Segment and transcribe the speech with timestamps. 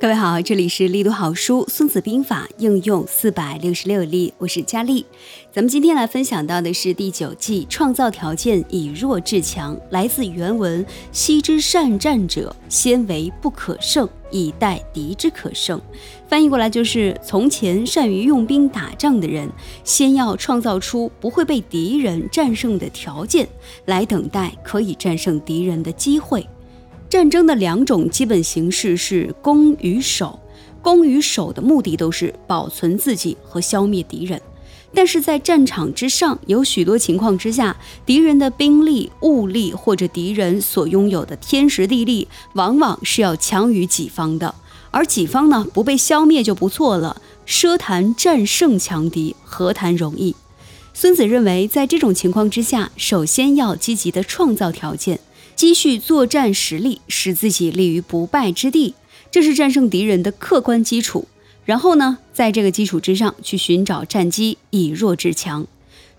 [0.00, 5.04] 各位好，这里是力读好书《孙子兵法》应用四百六十六例，我是佳丽。
[5.52, 10.82] 咱们今天来分享到的是第九计，创造条件以弱制强，来自原文：
[11.12, 15.78] 昔之善战者，先为不可胜，以待敌之可胜。
[16.26, 19.46] 翻译过来就是：从前善于用兵打仗的人，
[19.84, 23.46] 先要创造出不会被敌人战胜的条件，
[23.84, 26.48] 来等待可以战胜敌人的机会。
[27.10, 30.38] 战争的两种基本形式是攻与守，
[30.80, 34.40] 攻与守的目的都是保存自己和消灭敌人。
[34.94, 44.54] 但是在战场之上，有许多情况之下，敌人的兵力、物力或者敌人所拥有的天时地利，往往是要强于己方的。
[44.92, 47.20] 而己方呢，不被消灭就不错了。
[47.44, 50.36] 奢谈战胜强敌，何谈容易？
[50.94, 55.18] 孙子认为，在这种情况之下，首先要积极的创造条件。
[55.60, 58.94] 积蓄作战实力，使自己立于不败之地，
[59.30, 61.28] 这是战胜敌人的客观基础。
[61.66, 65.66] 然后呢，在这个基础之上去寻找战机，以弱制强。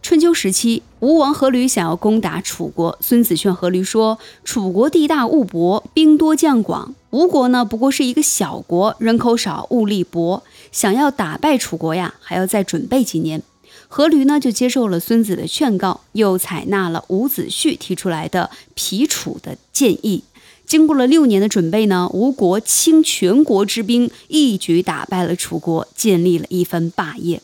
[0.04, 13.42] 春秋时期，吴王阖闾想要攻打楚国，孙子劝阖闾说：“楚国地大物博，兵多将广；吴国呢，不过是一个小国，人口少，物力薄，想要打败楚国呀，还要再准备几年。”
[13.90, 20.24] 阖闾呢就接受了孙子的劝告，又采纳了伍子胥提出来的皮楚的建议。
[20.66, 27.42] 经过了六年的准备呢，吴国倾全国之兵，一举打败了楚国，建立了一番霸业。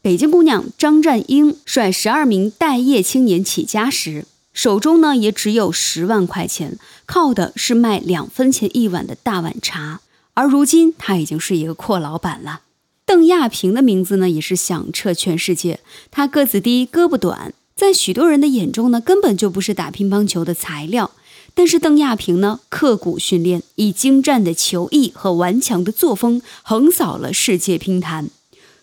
[0.00, 10.00] 北京姑娘张占英率十二名待业青年起家时，手中呢也只有十万块钱，靠的是卖两分钱一碗的大碗茶。
[10.34, 12.60] 而如今，他已经是一个阔老板了。
[13.08, 15.80] 邓亚萍的名字呢，也是响彻全世界。
[16.10, 21.12] 他个子低，胳膊短，在许多人的眼中呢，根本就不是打乒乓球的材料。
[21.54, 28.28] 但是邓亚萍呢，刻苦训练，以精湛的球艺和顽强的作风，横扫了世界乒坛。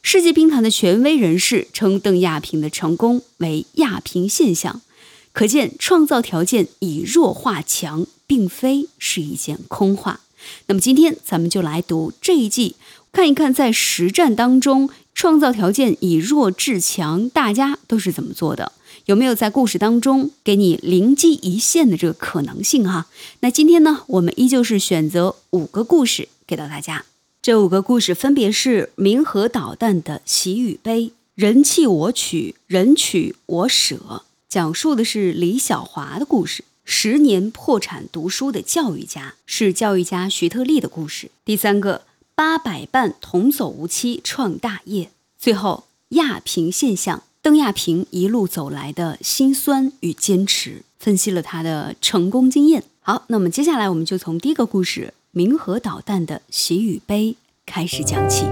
[0.02, 4.82] 世界乒坛的权威人士称邓亚萍的成功为“亚萍现象”，
[5.34, 10.22] 可见创造条件以弱化强，并非是一件空话。
[10.66, 12.76] 那么今天咱们就来读这一季。
[13.16, 18.74] 看一看，在实战当中，创造条件以弱制强，大家都是怎么做的？
[19.06, 22.84] 有没有在故事当中给你灵机一现的这个可能性？
[22.86, 23.08] 哈，
[23.40, 27.06] 那今天呢，我们依旧是选择五个故事给到大家。
[27.42, 36.66] 这五个故事分别是明和导弹的喜与悲，人弃我取，人取我舍，讲述的是李小华的故事。
[36.84, 41.32] 十年破产读书的教育家，是教育家徐特立的故事。
[41.46, 42.02] 第三个。
[42.38, 52.84] 八百伴同走无期创大业，最后亚平现象，邓亚萍一路走来的辛酸与坚持，分析了他的成功经验。
[53.00, 58.44] 好，那么接下来我们就从第一个故事“明和导弹的喜与悲”开始讲起。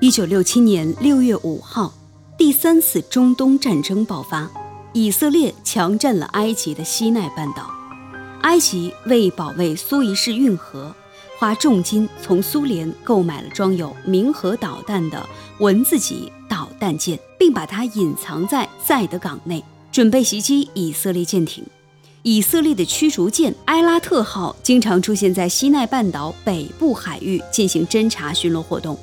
[0.00, 1.92] 一九六七年六月五号，
[2.38, 4.48] 第三次中东战争爆发，
[4.92, 7.76] 以色列强占了埃及的西奈半岛。
[8.42, 10.94] 埃及为保卫苏伊士运河，
[11.38, 15.28] 花重金从苏联购买了装有冥河导弹的
[15.58, 19.62] 文字级导弹舰，并把它隐藏在塞德港内，
[19.92, 21.64] 准备袭击以色列舰艇。
[22.22, 28.98] 以色列的驱逐舰埃拉特号经常出现在西奈半岛北部海域进行侦察巡逻活动。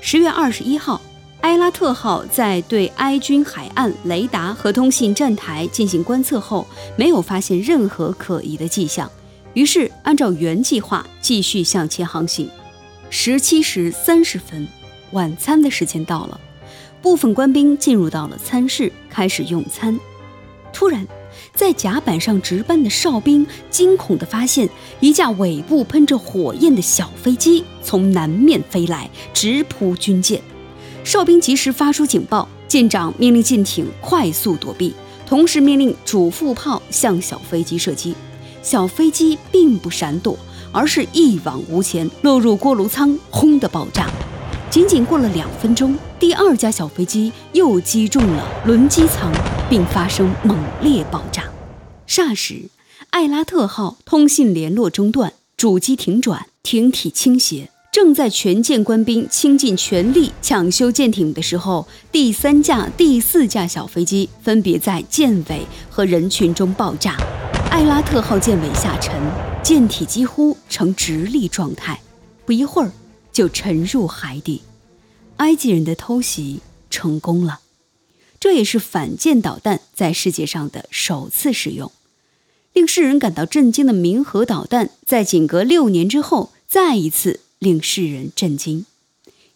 [0.00, 1.00] 十月二十一号。
[1.42, 9.10] 埃拉特号在对埃军海岸雷达和通信站台进行观测后，没有发现任何可疑的迹象，
[9.54, 12.48] 于是按照原计划继续向前航行。
[13.08, 14.68] 十七时三十分，
[15.12, 16.38] 晚餐的时间到了，
[17.00, 19.98] 部分官兵进入到了餐室开始用餐。
[20.72, 21.06] 突然，
[21.54, 24.68] 在甲板上值班的哨兵惊恐地发现，
[25.00, 30.40] 一架尾部喷着火焰的小飞机从南面飞来，直扑军舰。
[31.04, 34.94] 哨兵及时发出警报，舰长命令舰艇快速躲避，
[35.26, 38.14] 同时命令主副炮向小飞机射击。
[38.62, 40.38] 小飞机并不闪躲，
[40.70, 44.08] 而是一往无前，落入锅炉舱，轰的爆炸。
[44.68, 49.32] 仅仅过了两分钟，第二架小飞机又击中了轮机舱，
[49.68, 51.44] 并发生猛烈爆炸。
[52.06, 52.68] 霎时，
[53.08, 57.70] 艾拉特号通信联络中断，主机停转，艇体倾斜。
[57.92, 67.16] 正在全舰官兵倾尽全力抢修舰艇的时候，第三架、第四架小飞机分别在舰尾和人群中爆炸，
[67.68, 69.20] 艾拉特号舰尾下沉，
[69.60, 72.00] 舰体几乎呈直立状态，
[72.46, 72.92] 不一会儿
[73.32, 74.62] 就沉入海底。
[75.38, 76.60] 埃及人的偷袭
[76.90, 77.58] 成功了，
[78.38, 81.90] 这也是反舰导弹在世界上的首次使用。
[82.72, 88.86] 令世人感到震惊的冥核导弹，在仅隔六年之后，再一次令世人震惊。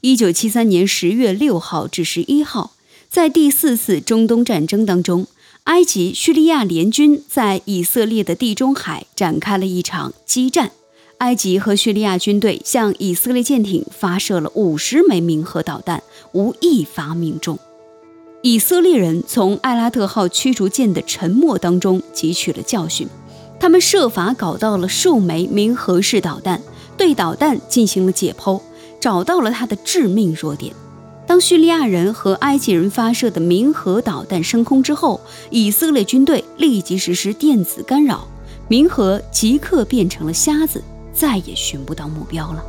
[0.03, 2.73] 一九七三年十月六号至十一号，
[3.09, 5.27] 在第四次中东战争当中，
[5.65, 10.73] 埃及、叙利亚联军在以色列的地中海展开了一场激战。
[11.19, 16.03] 埃及和叙利亚军队向以色列舰艇发射了五十枚冥核导弹，
[16.33, 17.59] 无一发命中。
[18.43, 23.09] 以色列人从艾拉特号驱逐舰的沉没当中汲取了教训，
[23.59, 26.61] 他们设法搞到了数枚冥核式导弹，
[26.96, 28.61] 对导弹进行了解剖，
[29.00, 30.75] 找到了它的致命弱点。
[31.26, 35.20] 当叙利亚人和埃及人发射的民和导弹升空之后，
[35.50, 38.29] 以色列军队立即实施电子干扰，
[38.69, 40.82] 民和即刻变成了瞎子，
[41.12, 42.62] 再也寻不到目标了。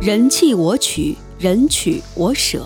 [0.00, 2.64] 人弃我取，人取我舍。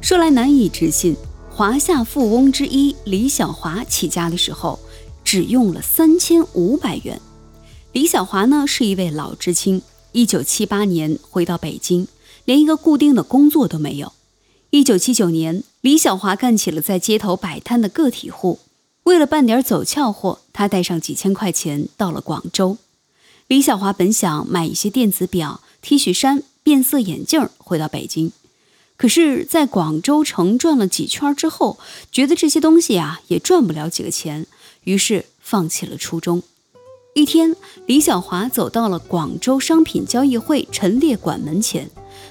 [0.00, 1.14] 说来难以置信，
[1.50, 4.78] 华夏富翁之一李小华起家的时候，
[5.22, 7.20] 只用了三千五百元。
[7.92, 9.82] 李小华呢是一位老知青，
[10.12, 12.08] 一九七八年回到北京，
[12.46, 14.12] 连一个固定的工作都没有。
[14.70, 18.60] 一九七九年，李小华干起了在街头摆摊的个体户。
[19.04, 22.78] 为了办点走俏货，他带上几千块钱到了广州。
[23.48, 25.60] 李小华本想买一些电子表。
[25.82, 28.32] T 恤衫、变色眼镜回到北京，
[29.00, 31.78] 可是，在广州城转了几圈之后，
[32.12, 34.46] 觉得这些东西啊也赚不了几个钱，
[34.84, 36.42] 于是放弃了初衷。
[37.14, 37.56] 一天，
[37.86, 41.88] 李小华走到了广州商品交易会陈列馆门前，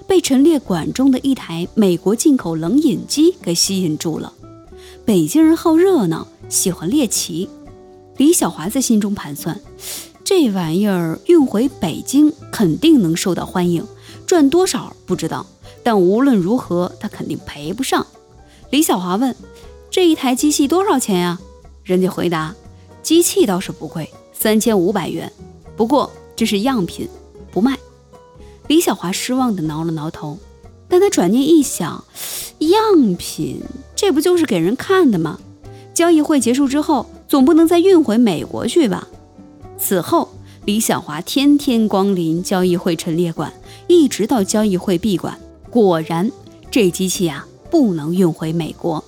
[0.07, 4.31] 被陈列馆中的一台美国进口冷饮机给吸引住了。
[5.03, 7.49] 北京人好热闹，喜欢猎奇。
[8.17, 9.59] 李小华在心中盘算。
[10.23, 13.83] 这玩意儿运回北京肯定能受到欢迎，
[14.27, 15.47] 赚多少不知道，
[15.83, 18.05] 但无论如何他肯定赔不上。
[18.69, 19.35] 李小华问
[19.89, 21.39] ：“这一台机器多少钱呀？”
[21.83, 22.53] 人家回答
[23.01, 25.31] ：“机器倒是不贵，三千五百元，
[25.75, 27.07] 不过这是样品，
[27.51, 27.77] 不卖。”
[28.67, 30.37] 李小华失望地挠了挠头，
[30.87, 32.03] 但他转念一想，
[32.59, 33.63] 样品
[33.95, 35.39] 这不就是给人看的吗？
[35.91, 39.07] 交易会结束之后，总不能再运回美国去吧？
[39.79, 40.29] 此后，
[40.65, 43.51] 李小华天天光临交易会陈列馆，
[43.87, 45.39] 一直到交易会闭馆。
[45.69, 46.31] 果然，
[46.71, 49.03] 这机器啊不能运回美国。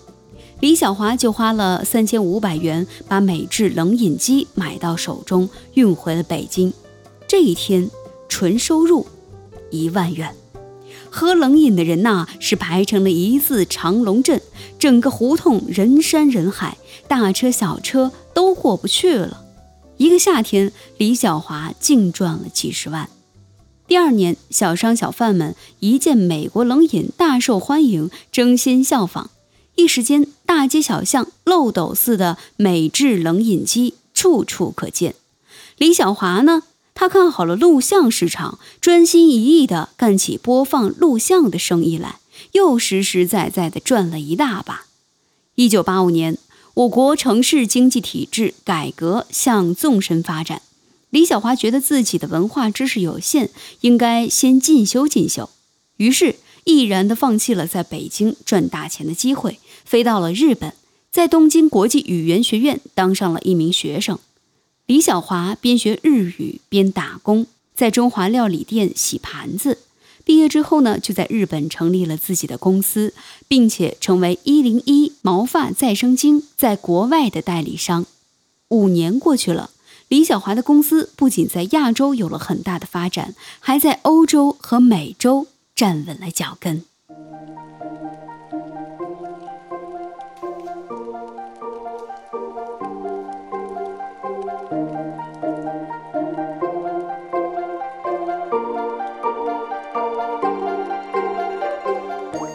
[0.60, 6.72] 李小华就花了三千五百元把美制冷饮机买到手中，运回了北京。
[7.28, 7.90] 这一天，
[8.30, 9.08] 纯收入
[9.72, 10.36] 一万元。
[11.10, 14.40] 喝冷饮的人呐是排成了一字长龙阵，
[14.78, 16.78] 整个胡同人山人海，
[17.08, 19.44] 大车小车都过不去了。
[19.98, 23.10] 一个夏天，李小华净赚了几十万。
[23.91, 29.29] 第二年，小商小贩们一见美国冷饮大受欢迎，争先效仿，
[29.75, 35.15] 一时间大街小巷漏斗似的美制冷饮机处处可见。
[35.77, 42.19] 李小华呢，他看好了录像市场，专心一意地干起播放录像的生意来，
[42.53, 44.85] 又实实在在地赚了一大把。
[45.55, 46.38] 一九八五年。
[46.75, 50.62] 我国城市经济体制改革向纵深发展，
[51.12, 53.50] 李小华觉得自己的文化知识有限，
[53.82, 55.50] 应该先进修进修，
[55.98, 60.74] 于是毅然地放弃了在北京赚大钱的机会，飞到了日本，
[61.12, 64.18] 在东京国际语言学院当上了一名学生。
[64.86, 69.80] 李小华边学日语边打工，在中华料理店洗盘子。
[70.24, 73.13] 毕业之后呢，就在日本成立了自己的公司，
[73.50, 78.06] 并且成为一零一毛发再生精在国外的代理商。
[78.70, 79.72] 五年过去了，
[80.12, 86.84] 李小华的公司不仅在亚洲有了很大的发展，还在欧洲和美洲站稳了脚跟。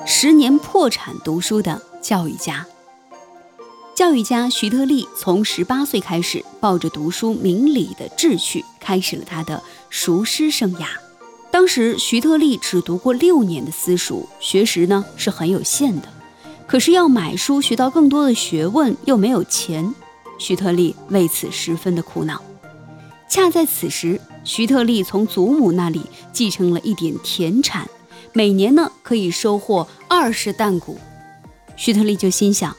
[0.05, 2.67] 十年破产读书的教育家，
[3.97, 10.87] 教育家徐特立从十八岁开始，抱着读书明理的志趣，开始了他的塾师生涯。
[11.51, 16.09] 当时徐特立只读过六年的私塾，学识呢是很有限的。
[16.67, 19.95] 可是要买书学到更多的学问，又没有钱，
[20.39, 22.43] 徐特立为此十分的苦恼。
[23.31, 26.03] 恰在此时，徐特立从祖母那里
[26.35, 27.89] 继承了一点田产。
[28.35, 30.99] 每年呢可以收获二十担谷，
[31.77, 32.77] 徐特立就心想，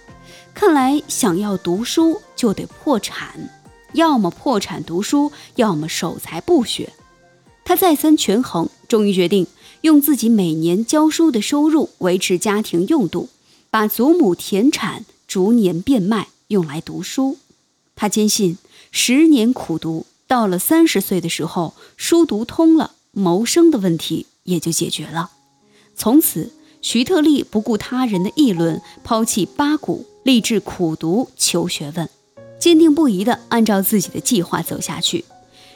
[0.59, 3.47] 看来想要读书就得破产，
[3.93, 6.91] 要么破产读书，要么守财不学。
[7.63, 9.45] 他再三权衡，终于决定
[9.81, 13.29] 用自己每年教书的收入维持家庭用度，
[13.69, 17.37] 把祖母田产逐年变卖用来读书。
[17.95, 18.57] 他坚信，
[18.89, 25.29] 十年苦读，到了三十岁的时候，书读通了，谋生的问题也就解决了。
[25.95, 26.51] 从此，
[26.89, 32.07] 徐特立不顾他人的议论，抛弃八股，立志苦读求学问，
[32.57, 35.25] 坚定不移地按照自己的计划走下去。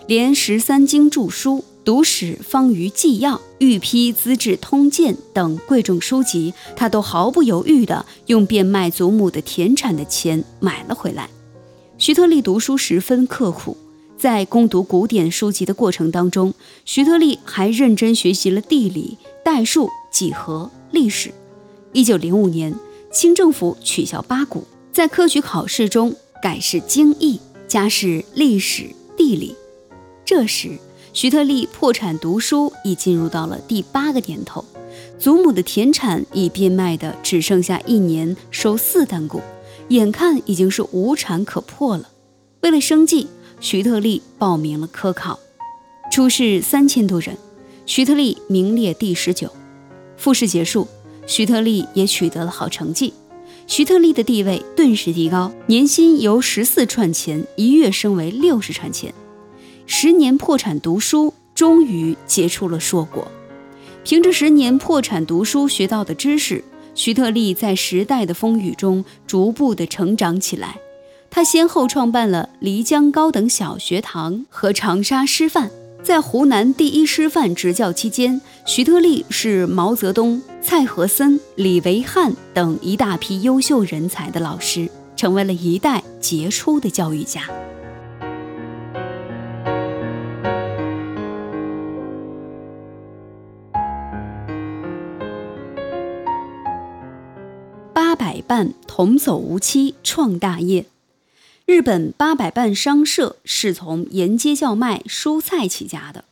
[0.07, 11.29] 连十三经注疏、读史方舆纪要、御批资治通鉴等贵重书籍，他都毫不犹豫地用变卖祖母的田产的钱买了回来。
[11.97, 13.75] 徐特立读书十分刻苦，
[14.17, 16.53] 在攻读古典书籍的过程当中，
[16.85, 21.33] 徐特立还认真学习了地理、代数、几何、历史。
[21.93, 22.73] 一九零五年，
[23.11, 29.55] 清政府取消八股，在科举考试中改试经义，加试历史、地理。
[30.23, 30.77] 这时，
[31.11, 34.63] 徐特立破产读书已进入到了第八个年头，
[35.19, 39.41] 祖母的田产已变卖的只剩下一年收四担谷。
[39.89, 42.09] 眼看已经是无产可破了，
[42.61, 43.27] 为了生计，
[43.59, 45.37] 徐特立报名了科考，
[46.09, 47.37] 初试三千多人，
[47.85, 49.51] 徐特立名列第十九。
[50.21, 50.87] 复试结束，
[51.25, 53.11] 徐特立也取得了好成绩，
[53.65, 59.11] 徐特立的地位顿时提高，年薪由十四串钱一跃升为六十串钱。
[59.87, 63.27] 十年破产读书，终于结出了硕果。
[64.03, 66.63] 凭着十年破产读书学到的知识。
[66.93, 70.77] 徐特立在时代的风雨中逐步的成长起来。
[71.31, 75.71] 他先后创办了漓江高等小学堂和长沙师范。
[76.03, 87.43] 在湖南第一师范执教期间，徐特立是毛泽东、蔡和森、李维汉等一大批优秀人才的老师，成为了一代杰出的教育家。
[97.93, 100.90] 八百伴同走无期，创大业。
[101.71, 106.25] 日本八百伴商社是从沿街叫卖蔬菜起家的。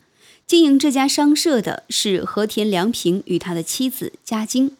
[0.45, 4.75] 经营这家商社的是和田良平与他的妻子家京。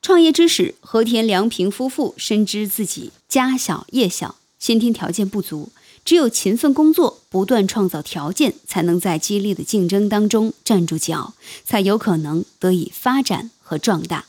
[0.00, 5.70] 创业之时，和田良平夫妇深知自己家小业小，先天条件不足，
[6.04, 14.26] 只有勤奋工作，不断创造条件，才能在激烈的竞争当中站住脚，才有可能得以发展和壮大。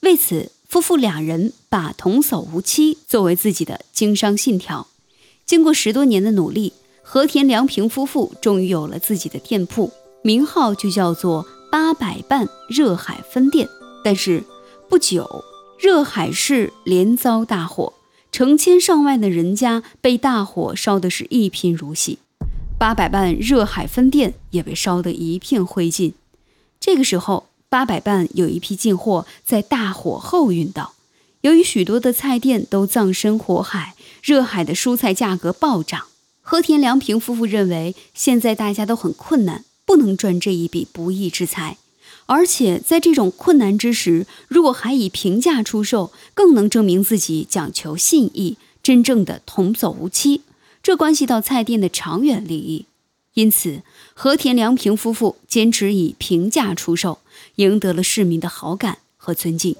[0.00, 0.50] 为此。
[0.66, 4.88] 夫妇两人把“童叟无欺”作为自己的经商信条。
[5.46, 6.72] 经过十多年的努力，
[7.02, 13.68] 和田良平夫妇终于有了自己的店铺，名号就叫做“八百伴热海分店”。
[14.04, 14.42] 但是
[14.88, 15.44] 不久，
[15.78, 17.92] 热海市连遭大火，
[18.32, 22.18] 成千上万的人家被大火烧得是一贫如洗，
[22.78, 26.12] 八百伴热海分店也被烧得一片灰烬。
[26.78, 27.46] 这个时候。
[27.70, 30.94] 八百伴有一批进货在大火后运到，
[31.40, 36.06] 由于许多的菜店都葬身火海，热海的蔬菜价格暴涨。
[36.40, 41.76] 和田良平夫妇认为，现在大家都很困难，不能赚这一笔不义之财。
[42.24, 50.40] 而且在这种困难之时，如果还以平价出售，更能证明自己讲求信义，真正的童叟无欺。
[50.82, 52.86] 这关系到菜店的长远利益。
[53.34, 53.82] 因此，
[54.14, 57.18] 和田良平夫妇坚持以平价出售，
[57.56, 59.76] 赢得了市民的好感和尊敬。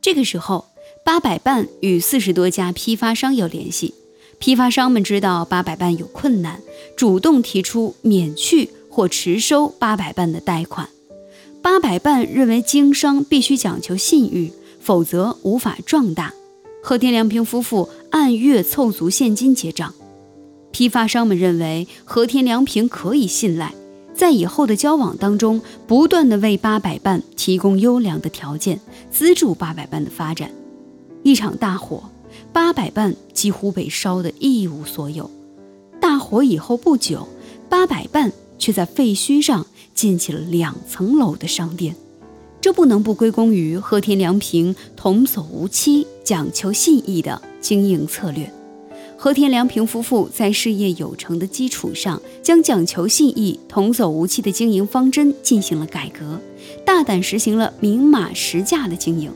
[0.00, 0.66] 这个时候，
[1.06, 3.94] 八百伴与四十多家批发商有联系，
[4.40, 6.60] 批发商们知道八百伴有困难，
[6.96, 10.88] 主动提出免去或迟收八百伴的贷款。
[11.62, 16.34] 八百伴认为经商必须讲求信誉，否则无法壮大。
[16.82, 19.94] 和田良平夫妇按月凑足现金结账。
[20.72, 23.72] 批发商们认为和田良平可以信赖，
[24.12, 30.50] 在以后的交往当中，不断的为八百伴提供优良的条件，资助八百伴的发展。
[31.26, 32.04] 一场大火，
[32.52, 35.28] 八百伴几乎被烧得一无所有。
[36.00, 37.26] 大火以后不久，
[37.68, 41.96] 八百伴却在废墟上建起了两层楼的商店，
[42.60, 48.48] 这不能不归功于和田良平童叟无欺、讲求信义的经营策略。
[49.18, 56.40] 和田良平夫妇在事业有成的基础上，将讲求信义、童叟无欺的经营方针进行了改革，
[56.84, 59.32] 大胆实行了明码实价的经营。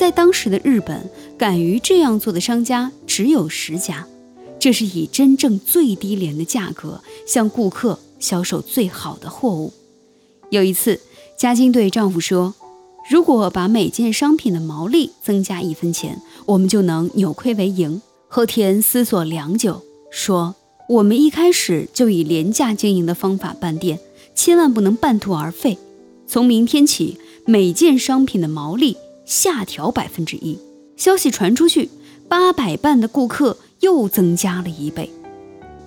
[0.00, 4.06] 在当时的日本，敢于这样做的商家只有十家，
[4.58, 9.74] 这是以真正最低廉的价格向顾客销售最好的货物。
[10.48, 10.98] 有一次，
[11.36, 12.54] 嘉金对丈夫说
[13.10, 20.54] ：“如果把每件商品的毛利增加一分钱，我们就能扭亏为盈。”和田思索良久，说
[20.88, 24.00] ：“我们一开始就以廉价经营的方法办店，
[24.34, 25.76] 千万不能半途而废。
[26.26, 28.96] 从明天起，每件商品的毛利
[29.30, 30.58] 下调百分之一。
[30.96, 31.88] 消息传出去，
[32.28, 35.08] 八百伴的顾客又增加了一倍。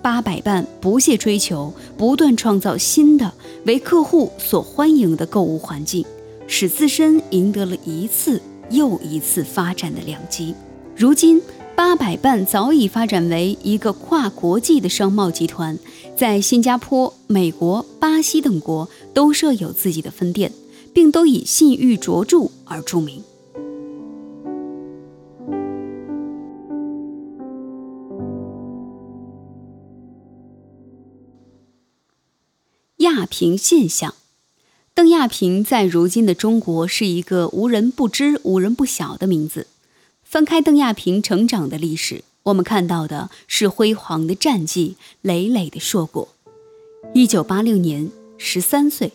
[0.01, 3.33] 八百伴不懈追求，不断创造新的
[3.65, 6.05] 为客户所欢迎的购物环境，
[6.47, 10.55] 使自身赢得了一次又一次发展的良机。
[10.95, 11.41] 如今，
[11.75, 15.77] 八百伴早已发展为一个跨国际的商贸集团，
[16.15, 20.51] 在新加坡、美国、巴西等国都设有自己的分店，
[20.93, 23.21] 并都以信誉卓著而著名。
[33.13, 34.15] 亚平现象，
[34.96, 39.67] 邓亚萍在如今的中国是一个无人不知、无人不晓的名字。
[40.24, 46.29] 翻开邓亚萍成长的历史，我们看到的是辉煌的战绩、累累的硕果。
[47.13, 49.12] 一九八六年，十三岁，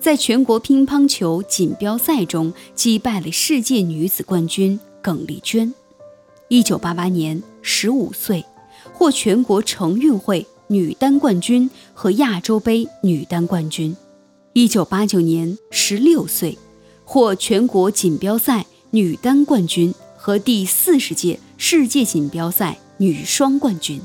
[0.00, 5.74] 在全国乒乓球锦标赛中击败了世界女子冠军耿丽娟。
[6.48, 8.46] 一九八八年，十五岁，
[8.94, 10.46] 获全国成运会。
[10.72, 13.94] 女单冠军和亚洲杯女单冠军，
[14.54, 16.56] 一九八九年十六岁，
[17.04, 24.00] 获全国锦标赛女单冠军和第四十届世界锦标赛女双冠军。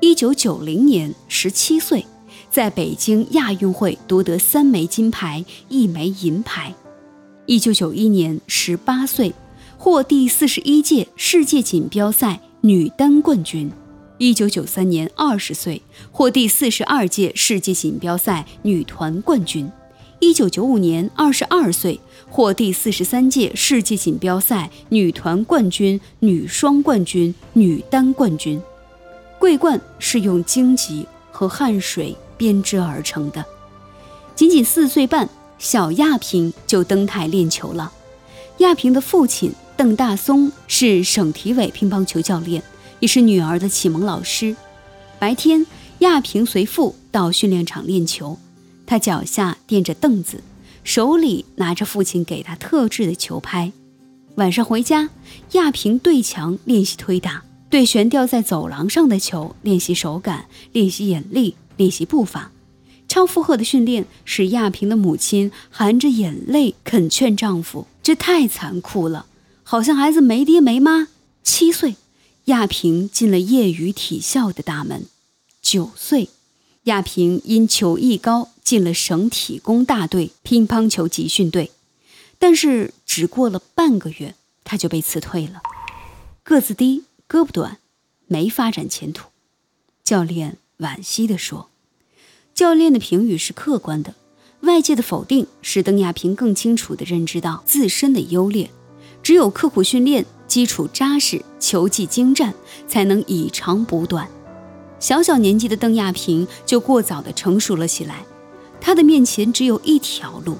[0.00, 2.04] 一九九零年十七岁，
[2.50, 6.74] 在北京亚运会夺得三枚金牌一枚银牌。
[7.46, 9.32] 一九九一年十八岁，
[9.78, 13.70] 获第四十一届世界锦标赛女单冠军。
[14.18, 19.70] 一九九三年，二十岁获第四十二届世界锦标赛女团冠军；
[20.20, 28.58] 一九九五年，二十二岁获第四十三届世界锦标赛女团冠军、女双冠军、女单冠军。
[29.38, 33.44] 桂冠是用荆棘和汗水编织而成的。
[34.34, 37.92] 仅仅四岁半，小亚平就登台练球了。
[38.58, 42.62] 亚平的父亲邓大松是省体委乒乓球教练。
[43.00, 44.56] 也是女儿的启蒙老师。
[45.18, 45.66] 白天，
[46.00, 48.38] 亚平随父到训练场练球，
[48.86, 50.42] 他脚下垫着凳子，
[50.84, 53.72] 手里拿着父亲给他特制的球拍。
[54.36, 55.08] 晚上回家，
[55.52, 62.50] 亚平对墙练习推打，对悬吊在走廊上的球练习手感、练习眼力、练习步伐。
[63.08, 69.26] 超负荷的训练使亚平的母亲含着眼泪恳劝丈夫：“这太残酷了，
[69.62, 71.08] 好像孩子没爹没妈。”
[71.42, 71.96] 七岁。
[72.46, 75.06] 亚平进了业余体校的大门。
[75.60, 76.28] 九岁，
[76.84, 81.72] 亚平因球艺高进了省体工大队乒乓球集训队，
[82.38, 85.60] 但是只过了半个月，他就被辞退了。
[86.44, 87.78] 个子低，胳膊短，
[88.28, 89.30] 没发展前途。
[90.04, 91.68] 教练惋惜地说
[92.54, 94.14] ：“教练的评语是客观的，
[94.60, 98.70] 外界的否定使邓亚平更清楚地认知到自身的优劣。
[99.20, 102.54] 只有刻苦训练。”基础扎实，球技精湛，
[102.86, 104.28] 才能以长补短。
[104.98, 108.24] 小小年纪的邓亚萍就过早的成熟了起来。
[108.80, 110.56] 她的面前只有一条路：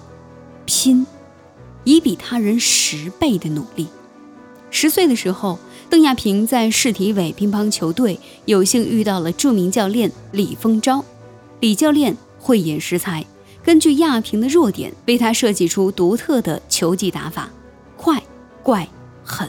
[0.65, 1.07] 拼，
[1.85, 3.87] 以比他人十倍的努力。
[4.71, 11.03] 十岁的时候，邓亚萍在市体委乒乓球队有幸遇到了著名教练李丰钊。
[11.61, 13.25] 李教练慧眼识才，
[13.63, 17.49] 根据亚萍的弱点，为她设计出独特的球技打法：
[17.97, 18.23] 快、
[18.63, 18.87] 怪、
[19.25, 19.49] 狠。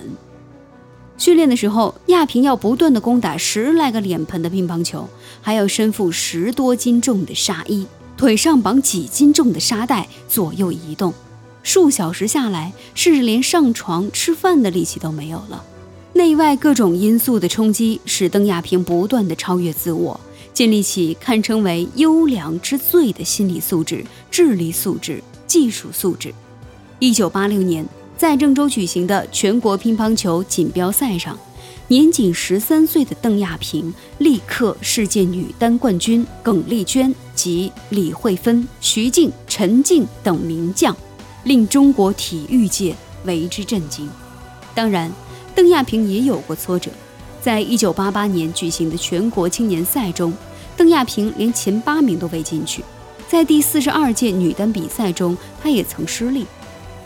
[1.17, 5.10] 训练的时候，亚平要不断的攻打十来个脸盆的乒乓球，
[5.41, 11.12] 还要身负十多斤重的沙衣，腿上绑几斤重的沙袋，左右移动，
[11.63, 15.63] 数小时下来，甚至连上床吃饭的力气都没有了。
[16.13, 20.19] 内外各种因素的冲击，使邓亚萍不断的超越自我，
[20.53, 26.32] 建立起堪称为优良之最的心理素质、智力素质、技术素质。
[26.99, 27.84] 一九八六年。
[28.17, 31.38] 在郑州举行的全国乒乓球锦标赛上，
[31.88, 40.95] 年仅十三岁的邓亚萍力克世界女单冠军耿丽娟及李慧芬、徐静、陈静等名将，
[41.43, 44.10] 令中国体育界为之震惊。
[44.73, 45.12] 当然，
[45.53, 46.89] 邓亚萍也有过挫折。
[47.39, 50.34] 在一九八八年举行的全国青年赛中，
[50.75, 52.84] 邓亚萍连前八名都未进去。
[53.30, 56.47] 在第四十二届女单比赛中，她也曾失利。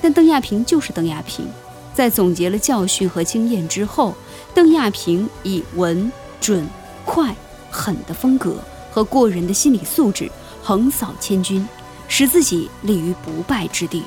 [0.01, 1.47] 但邓亚萍就是邓亚萍，
[1.93, 4.15] 在总结了教训和经验之后，
[4.53, 6.67] 邓亚萍以稳、准、
[7.05, 7.35] 快、
[7.69, 8.57] 狠的风格
[8.89, 10.29] 和过人的心理素质
[10.63, 11.67] 横扫千军，
[12.07, 14.03] 使自己立于不败之地。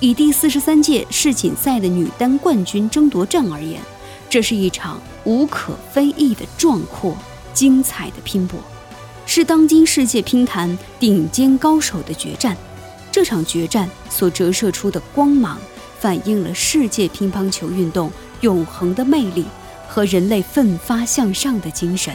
[0.00, 3.80] 以第四十三届世锦赛的女单冠军争夺战而言，
[4.28, 7.16] 这是一场无可非议的壮阔、
[7.54, 8.58] 精彩的拼搏，
[9.26, 12.56] 是当今世界乒坛顶尖高手的决战。
[13.16, 15.58] 这场决战所折射出的光芒，
[15.98, 19.46] 反映了世界乒乓球运动永恒的魅力
[19.88, 22.14] 和人类奋发向上的精神。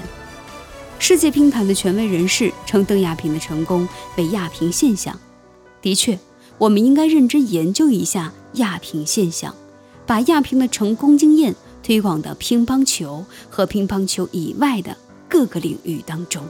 [1.00, 5.20] 世界乒坛的权威人士称邓亚萍的成功为亚萍现象。
[5.82, 6.20] 的确，
[6.60, 9.56] 我们应该认真研究一下亚萍现象，
[10.06, 14.96] 把亚萍的成功经验推广到乒乓球和乒乓球以外的
[15.28, 16.44] 各个领域当中。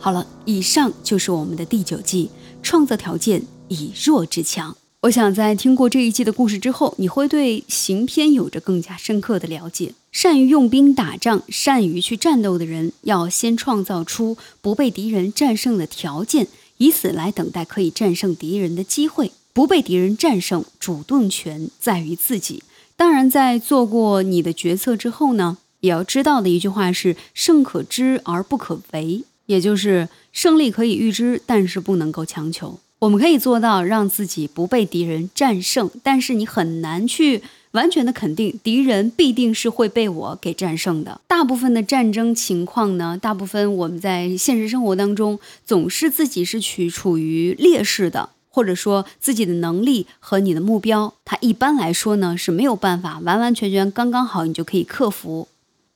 [0.00, 2.30] 好了，以上就是我们的第九季，
[2.62, 4.76] 创造条件以弱制强。
[5.02, 9.94] 我想在听过这一季的故事之后，你会对行篇有着更加深刻的了解。
[10.12, 19.32] 善于用兵打仗、善于去战斗的人，要先创造出不被敌人战胜的条件，以此来等待可以战胜敌人的机会。
[19.52, 22.62] 不被敌人战胜，主动权在于自己。
[22.96, 32.78] 当然，在做过你的决策之后呢，也要知道的一句话是：胜可知而不可为，也就是胜利可以预知，但是不能够强求。
[33.00, 41.20] 我们可以做到让自己不被敌人战胜，但是你很难去完全的肯定敌人必定是会被我给战胜的。
[41.26, 55.46] 大部分的战争情况呢，大部分我们在现实生活当中总是自己是处处于劣势的，或者说自己的能力和你的目标，它一般来说呢是没有办法完完全全刚刚好你就可以克服。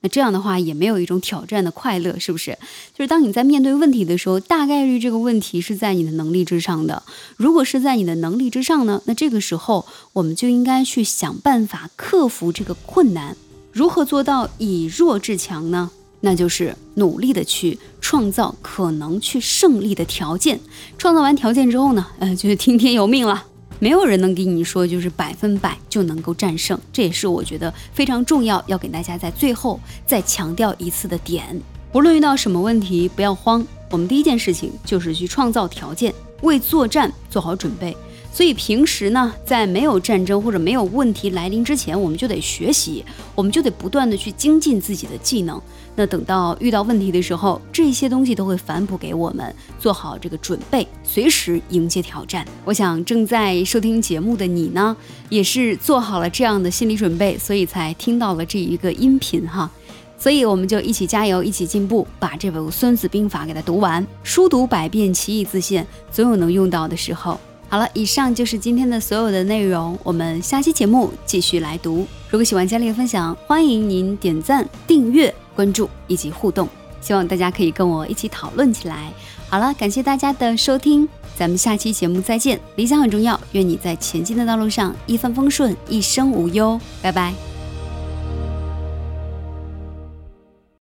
[0.02, 2.58] 那这样的话也没有一种挑战的快乐，是不是？
[2.94, 7.02] 就是当你在面对问题的时候，大概率这个问题是在你的能力之上的。
[7.36, 13.36] 如果是在你的能力之上呢，那这个时候我们就应该去想办法克服这个困难。
[13.72, 15.90] 如何做到以弱制强呢？
[16.24, 20.60] 那就是努力的去创造可能去胜利的条件。
[20.96, 23.44] 创造完条件之后呢，呃，就是听天由命了。
[23.82, 31.60] 没有人能给你说就是百分百就能够战胜，这也是我觉得非常重要，要给大家在最后再强调一次的点。
[31.90, 37.96] 不论遇到什么问题，不要慌，我们第一件事情就是去创造条件，为作战做好准备。
[38.32, 45.60] 所以平时呢，在没有战争或者没有问题来临之前，我们就得学习，我们就得不断的去精进自己的技能。
[45.94, 52.46] 那等到遇到问题的时候，这些东西都会反哺给我们，做好这个准备，随时迎接挑战。
[52.64, 54.96] 我想正在收听节目的你呢，
[55.28, 59.70] 也是做好了这样的心理准备，所以才听到了这一个音频哈。
[60.16, 64.06] 所以我们就一起加油，一起进步，把这本《孙子兵法》给它读完。
[64.22, 67.38] 书读百遍，其义自现，总有能用到的时候。
[67.68, 69.98] 好了，以上就是今天的所有的内容。
[70.04, 72.06] 我们下期节目继续来读。
[72.30, 76.68] 如果喜欢佳丽的分享，欢迎您点赞、订阅、关注以及互动。
[77.00, 79.12] 希望大家可以跟我一起讨论起来。
[79.48, 82.60] 好了，感谢大家的收听，咱们下期节目再见。
[82.76, 86.80] 理想很重要，愿你在前进的道路上一帆风顺，一生无忧。
[87.02, 87.51] 拜拜。